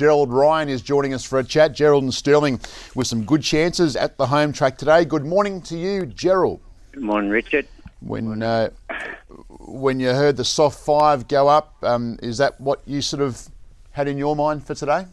Gerald 0.00 0.32
Ryan 0.32 0.70
is 0.70 0.80
joining 0.80 1.12
us 1.12 1.26
for 1.26 1.38
a 1.38 1.44
chat. 1.44 1.74
Gerald 1.74 2.04
and 2.04 2.14
Sterling 2.14 2.58
with 2.94 3.06
some 3.06 3.22
good 3.22 3.42
chances 3.42 3.96
at 3.96 4.16
the 4.16 4.28
home 4.28 4.50
track 4.50 4.78
today. 4.78 5.04
Good 5.04 5.26
morning 5.26 5.60
to 5.60 5.76
you, 5.76 6.06
Gerald. 6.06 6.62
Good 6.92 7.02
morning, 7.02 7.28
Richard. 7.28 7.68
When 8.00 8.42
uh, 8.42 8.70
when 9.58 10.00
you 10.00 10.08
heard 10.08 10.38
the 10.38 10.44
soft 10.46 10.80
five 10.80 11.28
go 11.28 11.48
up, 11.48 11.76
um, 11.82 12.18
is 12.22 12.38
that 12.38 12.58
what 12.58 12.80
you 12.86 13.02
sort 13.02 13.20
of 13.20 13.46
had 13.90 14.08
in 14.08 14.16
your 14.16 14.34
mind 14.34 14.66
for 14.66 14.74
today? 14.74 15.04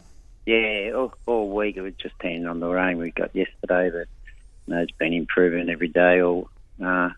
Yeah, 0.46 0.92
all, 0.94 1.12
all 1.26 1.50
week 1.50 1.76
it 1.76 1.82
was 1.82 1.92
just 1.98 2.14
handing 2.22 2.46
on 2.46 2.58
the 2.58 2.68
rain 2.68 2.96
we 2.96 3.10
got 3.10 3.36
yesterday, 3.36 3.90
but 3.90 4.08
you 4.66 4.74
know, 4.74 4.80
it's 4.80 4.92
been 4.92 5.12
improving 5.12 5.68
every 5.68 5.88
day, 5.88 6.22
all 6.22 6.48
uh, 6.82 7.10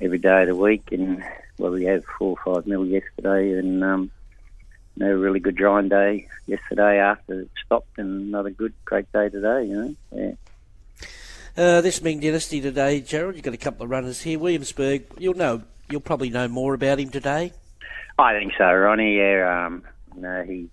every 0.00 0.18
day 0.18 0.40
of 0.40 0.48
the 0.48 0.56
week, 0.56 0.90
and 0.90 1.22
well, 1.56 1.70
we 1.70 1.84
had 1.84 2.02
four 2.18 2.36
or 2.36 2.54
five 2.56 2.66
mil 2.66 2.84
yesterday, 2.84 3.52
and 3.60 3.84
um, 3.84 4.10
know, 4.96 5.12
a 5.12 5.16
really 5.16 5.40
good 5.40 5.56
drying 5.56 5.88
day 5.88 6.28
yesterday 6.46 6.98
after 6.98 7.40
it 7.40 7.50
stopped, 7.64 7.98
and 7.98 8.28
another 8.28 8.50
good, 8.50 8.72
great 8.84 9.10
day 9.12 9.28
today. 9.28 9.64
You 9.64 9.76
know, 9.76 9.94
yeah. 10.12 10.32
Uh, 11.56 11.80
this 11.80 12.02
Ming 12.02 12.20
Dynasty 12.20 12.60
today, 12.60 13.00
Gerald. 13.00 13.36
You've 13.36 13.44
got 13.44 13.54
a 13.54 13.58
couple 13.58 13.84
of 13.84 13.90
runners 13.90 14.22
here. 14.22 14.38
Williamsburg. 14.38 15.04
You'll 15.18 15.34
know. 15.34 15.62
You'll 15.90 16.00
probably 16.00 16.30
know 16.30 16.48
more 16.48 16.74
about 16.74 16.98
him 16.98 17.10
today. 17.10 17.52
I 18.18 18.38
think 18.38 18.52
so, 18.56 18.72
Ronnie. 18.72 19.18
Yeah, 19.18 19.66
um, 19.66 19.82
you 20.14 20.22
know, 20.22 20.42
he 20.42 20.68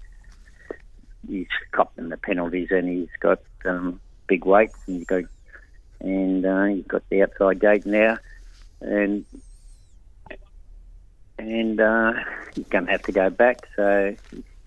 he's 1.28 1.48
copping 1.72 2.10
the 2.10 2.18
penalties, 2.18 2.70
and 2.72 2.88
he's 2.88 3.10
got 3.20 3.40
um, 3.66 4.00
big 4.28 4.46
weights, 4.46 4.76
and 4.88 4.98
he's 4.98 5.08
got 5.08 5.24
and 6.00 6.46
uh, 6.46 6.66
he's 6.66 6.86
got 6.86 7.08
the 7.10 7.24
outside 7.24 7.60
gate 7.60 7.86
now, 7.86 8.18
and 8.82 9.26
and 11.42 11.82
uh, 11.82 12.14
he's 12.54 12.68
going 12.68 12.86
to 12.86 12.92
have 12.92 13.02
to 13.04 13.12
go 13.12 13.30
back. 13.30 13.68
So 13.76 14.16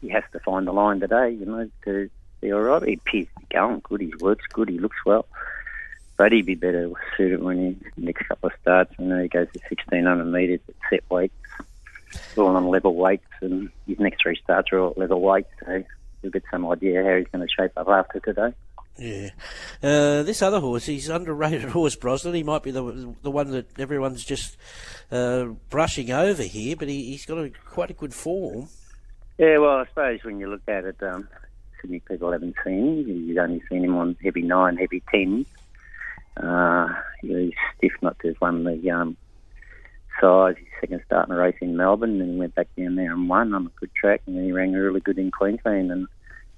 he 0.00 0.08
has 0.08 0.24
to 0.32 0.40
find 0.40 0.66
the 0.66 0.72
line 0.72 1.00
today, 1.00 1.30
you 1.30 1.46
know, 1.46 1.70
to 1.84 2.10
be 2.40 2.52
all 2.52 2.60
right. 2.60 2.82
He 2.82 2.94
appears 2.94 3.26
to 3.26 3.40
be 3.40 3.46
going 3.54 3.80
good. 3.84 4.00
He 4.00 4.12
works 4.18 4.44
good. 4.52 4.68
He 4.68 4.78
looks 4.78 4.96
well. 5.06 5.26
But 6.16 6.32
he'd 6.32 6.46
be 6.46 6.54
better 6.54 6.90
suited 7.16 7.42
when 7.42 7.58
he 7.96 8.02
next 8.02 8.28
couple 8.28 8.48
of 8.48 8.52
starts. 8.60 8.94
You 8.98 9.06
know, 9.06 9.22
he 9.22 9.28
goes 9.28 9.48
to 9.52 9.58
1600 9.68 10.24
metres 10.24 10.60
at 10.68 10.74
set 10.90 11.10
weights, 11.10 11.34
all 12.36 12.46
on 12.46 12.68
level 12.68 12.94
weights, 12.94 13.26
and 13.40 13.70
his 13.86 13.98
next 13.98 14.22
three 14.22 14.38
starts 14.42 14.72
are 14.72 14.78
all 14.78 14.94
level 14.96 15.20
weights. 15.20 15.50
So 15.64 15.82
you'll 16.22 16.32
get 16.32 16.44
some 16.50 16.66
idea 16.66 17.02
how 17.02 17.16
he's 17.16 17.26
going 17.32 17.46
to 17.46 17.52
shape 17.52 17.72
up 17.76 17.88
after 17.88 18.20
today. 18.20 18.52
Yeah. 18.96 19.30
Uh, 19.82 20.22
this 20.22 20.40
other 20.40 20.60
horse, 20.60 20.86
he's 20.86 21.08
underrated 21.08 21.62
horse, 21.70 21.96
Brosnan. 21.96 22.34
He 22.34 22.42
might 22.42 22.62
be 22.62 22.70
the 22.70 23.14
the 23.22 23.30
one 23.30 23.50
that 23.50 23.78
everyone's 23.78 24.24
just 24.24 24.56
uh, 25.10 25.46
brushing 25.68 26.10
over 26.10 26.42
here, 26.42 26.76
but 26.76 26.88
he, 26.88 27.12
has 27.12 27.26
got 27.26 27.38
a, 27.38 27.50
quite 27.66 27.90
a 27.90 27.94
good 27.94 28.14
form. 28.14 28.68
Yeah, 29.38 29.58
well, 29.58 29.78
I 29.78 29.86
suppose 29.86 30.22
when 30.22 30.38
you 30.38 30.48
look 30.48 30.62
at 30.68 30.84
it, 30.84 31.02
um, 31.02 31.28
Sydney 31.80 32.00
people 32.00 32.30
haven't 32.30 32.54
seen 32.64 33.04
him. 33.04 33.26
You've 33.26 33.38
only 33.38 33.62
seen 33.68 33.84
him 33.84 33.96
on 33.96 34.16
heavy 34.22 34.42
nine, 34.42 34.76
heavy 34.76 35.02
ten. 35.10 35.44
Uh, 36.36 36.88
he's 37.20 37.52
stiff 37.76 37.92
not 38.00 38.18
to 38.20 38.34
won 38.40 38.62
the 38.62 38.90
um, 38.90 39.16
size. 40.20 40.56
His 40.56 40.68
second 40.80 41.02
start 41.04 41.28
in 41.28 41.34
a 41.34 41.38
race 41.38 41.56
in 41.60 41.76
Melbourne, 41.76 42.20
and 42.20 42.32
he 42.32 42.38
went 42.38 42.54
back 42.54 42.68
down 42.76 42.94
there 42.94 43.12
and 43.12 43.28
won 43.28 43.54
on 43.54 43.66
a 43.66 43.80
good 43.80 43.92
track, 43.94 44.22
and 44.26 44.36
then 44.36 44.44
he 44.44 44.52
ran 44.52 44.72
really 44.72 45.00
good 45.00 45.18
in 45.18 45.32
Queensland 45.32 45.90
and 45.90 46.06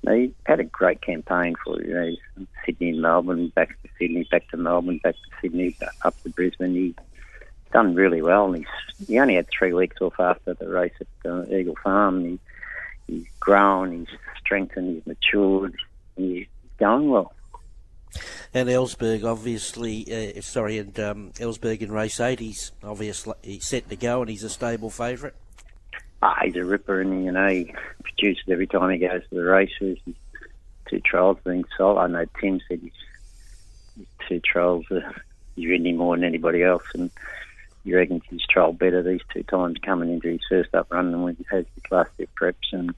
he 0.02 0.32
had 0.44 0.60
a 0.60 0.64
great 0.64 1.00
campaign 1.02 1.54
for 1.64 1.82
you 1.82 1.94
know, 1.94 2.46
Sydney 2.64 2.90
and 2.90 3.02
Melbourne, 3.02 3.48
back 3.48 3.70
to 3.82 3.88
Sydney, 3.98 4.26
back 4.30 4.48
to 4.50 4.56
Melbourne, 4.56 5.00
back 5.02 5.14
to 5.14 5.30
Sydney, 5.40 5.76
up 6.02 6.20
to 6.22 6.30
Brisbane. 6.30 6.74
He 6.74 6.94
done 7.72 7.94
really 7.94 8.22
well, 8.22 8.46
and 8.46 8.58
he's, 8.58 9.08
he 9.08 9.18
only 9.18 9.34
had 9.34 9.48
three 9.48 9.72
weeks 9.72 10.00
off 10.00 10.18
after 10.18 10.54
the 10.54 10.68
race 10.68 10.94
at 11.00 11.30
uh, 11.30 11.44
Eagle 11.46 11.76
Farm. 11.82 12.24
He, 12.24 12.38
he's 13.06 13.26
grown, 13.40 13.92
he's 13.92 14.18
strengthened, 14.38 14.94
he's 14.94 15.06
matured, 15.06 15.74
he's 16.16 16.46
going 16.78 17.10
well. 17.10 17.32
And 18.54 18.68
Ellsberg, 18.68 19.24
obviously, 19.24 20.36
uh, 20.36 20.40
sorry, 20.40 20.78
and 20.78 20.98
um, 21.00 21.32
Ellsberg 21.32 21.82
in 21.82 21.92
race 21.92 22.20
eight, 22.20 22.40
he's 22.40 22.72
obviously 22.82 23.34
he's 23.42 23.66
set 23.66 23.88
to 23.90 23.96
go, 23.96 24.20
and 24.22 24.30
he's 24.30 24.44
a 24.44 24.50
stable 24.50 24.90
favourite. 24.90 25.34
Ah, 26.28 26.40
he's 26.42 26.56
a 26.56 26.64
ripper, 26.64 27.00
and 27.00 27.24
you 27.24 27.30
know 27.30 27.48
he 27.48 27.72
produces 28.02 28.42
every 28.48 28.66
time 28.66 28.90
he 28.90 28.98
goes 28.98 29.22
to 29.30 29.34
the 29.36 29.44
races. 29.44 29.96
His 30.04 30.14
two 30.90 30.98
trials 30.98 31.38
being 31.44 31.64
sold. 31.78 31.98
I 31.98 32.08
know 32.08 32.24
Tim 32.40 32.60
said 32.66 32.80
his, 32.80 32.90
his 33.96 34.06
two 34.28 34.40
trials 34.40 34.84
are 34.90 35.22
he's 35.54 35.68
ridden 35.68 35.86
him 35.86 35.98
more 35.98 36.16
than 36.16 36.24
anybody 36.24 36.64
else, 36.64 36.82
and 36.94 37.12
he 37.84 37.94
reckons 37.94 38.22
he's 38.28 38.44
trialled 38.44 38.76
better 38.76 39.04
these 39.04 39.20
two 39.32 39.44
times 39.44 39.76
coming 39.84 40.10
into 40.10 40.30
his 40.30 40.40
first 40.48 40.74
up 40.74 40.88
run 40.90 41.12
than 41.12 41.22
when 41.22 41.36
he 41.36 41.46
has 41.48 41.64
his 41.76 41.92
last 41.92 42.10
two 42.18 42.26
preps. 42.36 42.72
And 42.72 42.92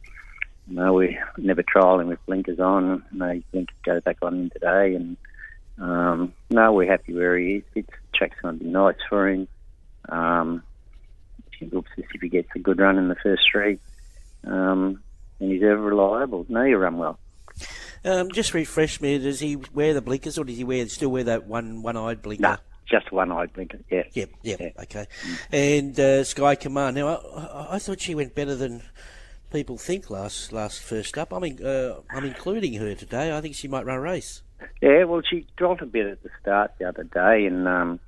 you 0.67 0.77
know 0.77 0.95
we 0.95 1.19
never 1.37 1.63
trial 1.63 2.01
him 2.01 2.09
with 2.09 2.25
blinkers 2.25 2.61
on. 2.61 3.05
You 3.13 3.19
know, 3.19 3.35
his 3.35 3.43
blinkers 3.53 3.77
go 3.85 4.01
back 4.01 4.17
on 4.23 4.35
him 4.35 4.51
today, 4.51 4.95
and 4.95 5.19
um, 5.79 6.33
no, 6.49 6.73
we're 6.73 6.91
happy 6.91 7.13
where 7.13 7.37
he 7.37 7.57
is. 7.57 7.63
It's 7.75 7.91
track's 8.15 8.41
going 8.41 8.59
to 8.59 8.65
be 8.65 8.71
nice 8.71 8.97
for 9.07 9.29
him. 9.29 9.49
Um, 10.09 10.63
he 11.59 11.67
looks 11.67 11.91
as 11.99 12.05
if 12.15 12.21
he 12.21 12.29
gets 12.29 12.49
a 12.55 12.59
good 12.59 12.79
run 12.79 12.99
in 12.99 13.09
the 13.09 13.17
first 13.17 13.43
three. 13.51 13.79
Um, 14.45 15.03
and 15.41 15.53
he's 15.53 15.63
ever 15.63 15.81
reliable. 15.81 16.47
No, 16.49 16.63
you 16.63 16.77
run 16.77 16.99
well. 16.99 17.19
Um, 18.05 18.31
just 18.31 18.55
refresh 18.55 19.01
me. 19.01 19.19
Does 19.19 19.41
he 19.41 19.57
wear 19.75 19.95
the 19.95 20.01
blinkers, 20.01 20.39
or 20.39 20.45
does 20.45 20.57
he 20.57 20.65
wear 20.65 20.87
still 20.89 21.11
wear 21.11 21.25
that 21.25 21.47
one 21.47 21.83
one 21.83 21.97
eyed 21.97 22.23
blinker? 22.23 22.43
No, 22.43 22.57
just 22.89 23.11
one 23.13 23.33
eyed 23.33 23.53
blinker. 23.53 23.79
Yeah. 23.91 24.05
Yep. 24.13 24.31
Yep. 24.43 24.61
Yeah. 24.61 24.83
Okay. 24.83 25.07
And 25.51 25.99
uh, 25.99 26.25
Sky 26.25 26.55
Command. 26.55 26.97
Now, 26.97 27.09
I, 27.09 27.75
I, 27.75 27.79
thought 27.79 28.01
she 28.01 28.15
went 28.15 28.35
better 28.35 28.55
than 28.55 28.83
people 29.53 29.79
think 29.79 30.11
last 30.11 30.53
last 30.53 30.81
first 30.81 31.19
up. 31.19 31.33
I 31.33 31.39
mean, 31.41 31.65
uh, 31.65 32.01
I'm 32.11 32.25
including 32.25 32.75
her 32.75 32.95
today. 32.95 33.37
I 33.37 33.41
think 33.41 33.57
she 33.57 33.69
might 33.69 33.85
run 33.85 33.99
a 33.99 34.01
race. 34.01 34.43
Yeah. 34.81 35.05
Well, 35.05 35.23
she 35.29 35.47
dropped 35.57 35.83
a 35.83 35.87
bit 35.87 36.07
at 36.07 36.23
the 36.23 36.31
start 36.41 36.73
the 36.79 36.87
other 36.87 37.05
day, 37.05 37.47
and 37.47 37.67
um, 37.67 38.01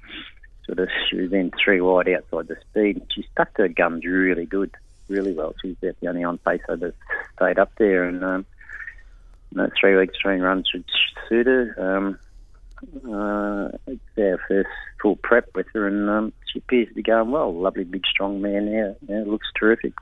sort 0.70 0.78
of 0.78 0.88
she 1.08 1.16
was 1.16 1.30
then 1.30 1.50
three 1.62 1.80
wide 1.80 2.08
outside 2.08 2.48
the 2.48 2.56
speed. 2.70 3.02
She 3.14 3.26
stuck 3.32 3.54
to 3.54 3.62
her 3.62 3.68
gums 3.68 4.04
really 4.04 4.46
good, 4.46 4.70
really 5.08 5.32
well. 5.32 5.54
She's 5.60 5.76
the 5.80 5.94
only 6.06 6.22
on 6.22 6.38
pace 6.38 6.60
that 6.68 6.94
stayed 7.36 7.58
up 7.58 7.72
there, 7.76 8.04
and 8.04 8.24
um, 8.24 8.46
know, 9.56 9.68
three 9.78 9.96
weeks 9.96 10.18
train 10.18 10.40
runs 10.40 10.68
should 10.70 10.84
suit 11.28 11.46
her. 11.46 11.74
Um, 11.78 12.18
uh, 13.04 13.76
it's 13.86 14.00
our 14.18 14.40
first 14.48 14.68
full 15.02 15.16
prep 15.16 15.48
with 15.54 15.66
her, 15.74 15.86
and 15.86 16.08
um, 16.08 16.32
she 16.52 16.60
appears 16.60 16.88
to 16.88 16.94
be 16.94 17.02
going 17.02 17.30
well. 17.30 17.52
Lovely, 17.52 17.84
big, 17.84 18.06
strong 18.06 18.40
man 18.40 18.72
now. 18.72 18.96
Yeah, 19.08 19.24
looks 19.26 19.48
terrific. 19.58 19.92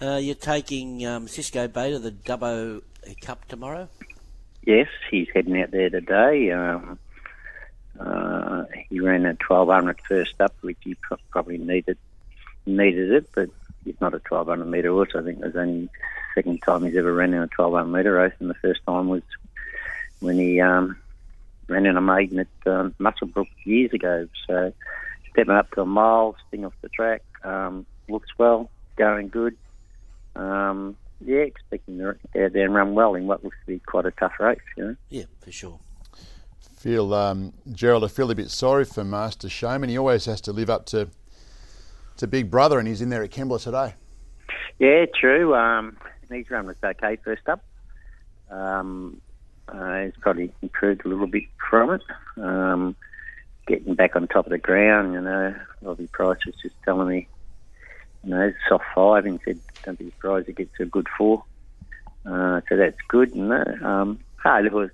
Uh, 0.00 0.16
you're 0.16 0.34
taking 0.34 1.04
um, 1.04 1.28
Cisco 1.28 1.68
Bay 1.68 1.90
to 1.90 1.98
the 1.98 2.12
Dubbo 2.12 2.80
Cup 3.20 3.46
tomorrow? 3.48 3.88
Yes, 4.64 4.88
he's 5.10 5.28
heading 5.34 5.60
out 5.60 5.70
there 5.70 5.90
today. 5.90 6.50
Um, 6.52 6.98
uh, 8.00 8.64
he 8.88 9.00
ran 9.00 9.26
a 9.26 9.36
1200 9.46 10.00
first 10.08 10.40
up, 10.40 10.54
which 10.62 10.78
he 10.82 10.96
probably 11.30 11.58
needed 11.58 11.98
needed 12.66 13.12
it, 13.12 13.30
but 13.34 13.50
he's 13.84 14.00
not 14.00 14.14
a 14.14 14.22
1200 14.28 14.64
metre 14.64 14.90
horse. 14.90 15.10
I 15.14 15.22
think 15.22 15.40
there's 15.40 15.56
only 15.56 15.88
second 16.34 16.62
time 16.62 16.84
he's 16.84 16.96
ever 16.96 17.12
ran 17.12 17.34
in 17.34 17.40
a 17.40 17.50
1200 17.56 17.86
metre 17.86 18.12
race, 18.12 18.32
and 18.38 18.48
the 18.48 18.54
first 18.54 18.80
time 18.86 19.08
was 19.08 19.22
when 20.20 20.38
he 20.38 20.60
um, 20.60 20.96
ran 21.68 21.86
in 21.86 21.96
a 21.96 22.00
maiden 22.00 22.40
at 22.40 22.72
um, 22.72 22.94
Muswellbrook 22.98 23.48
years 23.64 23.92
ago. 23.92 24.28
So 24.46 24.72
stepping 25.32 25.54
up 25.54 25.70
to 25.72 25.82
a 25.82 25.86
mile, 25.86 26.36
sting 26.48 26.64
off 26.64 26.74
the 26.80 26.88
track, 26.88 27.22
um, 27.44 27.86
looks 28.08 28.28
well, 28.38 28.70
going 28.96 29.28
good. 29.28 29.56
Um, 30.36 30.96
yeah, 31.22 31.40
expecting 31.40 31.98
to 31.98 32.16
go 32.32 32.64
run 32.66 32.94
well 32.94 33.14
in 33.14 33.26
what 33.26 33.44
looks 33.44 33.56
to 33.66 33.72
be 33.72 33.78
quite 33.80 34.06
a 34.06 34.10
tough 34.10 34.40
race. 34.40 34.58
You 34.76 34.84
know? 34.84 34.96
Yeah, 35.10 35.24
for 35.40 35.52
sure 35.52 35.80
feel 36.80 37.12
um, 37.12 37.52
Gerald, 37.70 38.04
I 38.04 38.08
feel 38.08 38.30
a 38.30 38.34
bit 38.34 38.50
sorry 38.50 38.86
for 38.86 39.04
Master 39.04 39.50
Showman. 39.50 39.90
He 39.90 39.98
always 39.98 40.24
has 40.24 40.40
to 40.42 40.52
live 40.52 40.70
up 40.70 40.86
to 40.86 41.08
to 42.16 42.26
Big 42.26 42.50
Brother, 42.50 42.78
and 42.78 42.88
he's 42.88 43.02
in 43.02 43.10
there 43.10 43.22
at 43.22 43.30
Kembla 43.30 43.62
today. 43.62 43.94
Yeah, 44.78 45.04
true. 45.14 45.54
Um, 45.54 45.96
his 46.30 46.50
run 46.50 46.66
was 46.66 46.76
okay 46.82 47.16
first 47.16 47.48
up. 47.48 47.62
Um, 48.50 49.20
uh, 49.68 50.04
he's 50.04 50.12
probably 50.20 50.52
improved 50.62 51.04
a 51.04 51.08
little 51.08 51.26
bit 51.26 51.44
from 51.70 51.90
it. 51.90 52.02
Um, 52.36 52.96
getting 53.66 53.94
back 53.94 54.16
on 54.16 54.26
top 54.26 54.46
of 54.46 54.50
the 54.50 54.58
ground, 54.58 55.12
you 55.12 55.20
know, 55.20 55.54
Robbie 55.82 56.08
Price 56.08 56.44
was 56.46 56.54
just 56.62 56.74
telling 56.84 57.08
me, 57.08 57.28
you 58.24 58.30
know, 58.30 58.52
soft 58.68 58.84
five, 58.94 59.26
and 59.26 59.38
said, 59.44 59.60
don't 59.84 59.98
be 59.98 60.10
surprised 60.10 60.46
he 60.46 60.52
gets 60.54 60.78
a 60.80 60.86
good 60.86 61.08
four. 61.16 61.44
Uh, 62.24 62.60
so 62.68 62.76
that's 62.76 62.98
good. 63.08 63.34
And, 63.34 63.52
uh, 63.52 63.86
um, 63.86 64.18
it 64.44 64.72
was 64.72 64.90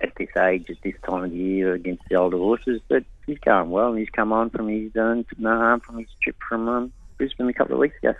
at 0.00 0.14
this 0.16 0.28
age, 0.36 0.70
at 0.70 0.80
this 0.82 0.94
time 1.04 1.24
of 1.24 1.30
the 1.30 1.36
year, 1.36 1.74
against 1.74 2.02
the 2.08 2.16
older 2.16 2.38
horses. 2.38 2.80
But 2.88 3.04
he's 3.26 3.38
going 3.38 3.70
well, 3.70 3.90
and 3.90 3.98
he's 3.98 4.10
come 4.10 4.32
on 4.32 4.50
from 4.50 4.68
his 4.68 4.96
own 4.96 5.24
no 5.38 5.56
harm 5.56 5.80
from 5.80 5.98
his 5.98 6.08
trip 6.22 6.36
from 6.48 6.68
um, 6.68 6.92
Brisbane 7.18 7.48
a 7.48 7.52
couple 7.52 7.74
of 7.74 7.80
weeks 7.80 7.96
ago. 8.02 8.14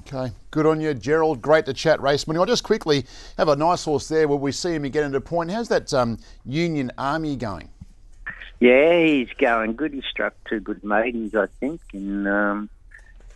Okay, 0.00 0.32
good 0.52 0.64
on 0.64 0.80
you, 0.80 0.94
Gerald. 0.94 1.42
Great 1.42 1.66
to 1.66 1.74
chat 1.74 2.00
race 2.00 2.26
money. 2.26 2.38
I'll 2.38 2.46
just 2.46 2.62
quickly 2.62 3.04
have 3.36 3.48
a 3.48 3.56
nice 3.56 3.84
horse 3.84 4.06
there 4.06 4.28
where 4.28 4.38
we 4.38 4.52
see 4.52 4.74
him 4.74 4.82
get 4.82 5.02
into 5.02 5.20
point. 5.20 5.50
How's 5.50 5.68
that 5.68 5.92
um, 5.92 6.18
Union 6.44 6.92
Army 6.96 7.34
going? 7.34 7.68
Yeah, 8.60 9.04
he's 9.04 9.28
going 9.40 9.74
good. 9.74 9.92
He 9.92 10.02
struck 10.08 10.34
two 10.48 10.60
good 10.60 10.84
maidens, 10.84 11.34
I 11.34 11.46
think, 11.58 11.80
and 11.92 12.28
um, 12.28 12.70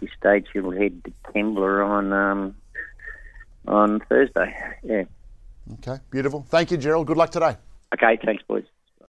this 0.01 0.11
stage 0.17 0.47
he'll 0.53 0.71
head 0.71 1.03
to 1.05 1.13
Kembla 1.33 1.85
on 1.85 2.13
um, 2.13 2.55
on 3.67 4.01
Thursday. 4.09 4.57
Yeah. 4.85 5.05
Okay, 5.75 5.99
beautiful. 6.11 6.47
Thank 6.49 6.71
you, 6.71 6.77
Gerald. 6.77 7.07
Good 7.07 7.17
luck 7.17 7.31
today. 7.31 7.57
Okay, 7.95 8.19
thanks, 8.25 8.43
boys. 8.49 8.65